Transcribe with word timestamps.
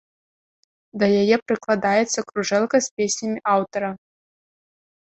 Да 1.03 1.09
яе 1.21 1.37
прыкладаецца 1.51 2.19
кружэлка 2.31 2.77
з 2.89 2.93
песнямі 2.97 3.39
аўтара. 3.57 3.89